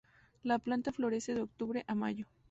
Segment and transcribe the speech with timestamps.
[0.41, 2.25] La planta florece de octubre a mayo.